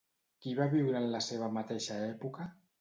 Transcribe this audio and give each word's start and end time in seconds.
Qui 0.45 0.53
va 0.59 0.67
viure 0.71 0.97
en 1.01 1.07
la 1.17 1.21
seva 1.27 1.53
mateixa 1.61 2.03
època? 2.11 2.53